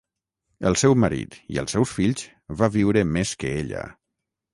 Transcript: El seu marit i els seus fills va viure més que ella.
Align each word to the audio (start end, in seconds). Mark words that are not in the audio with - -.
El 0.69 0.77
seu 0.83 0.95
marit 1.01 1.35
i 1.55 1.59
els 1.63 1.75
seus 1.77 1.91
fills 1.97 2.23
va 2.63 2.71
viure 2.77 3.05
més 3.11 3.35
que 3.45 3.53
ella. 3.59 3.83